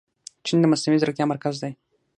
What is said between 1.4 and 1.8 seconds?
دی.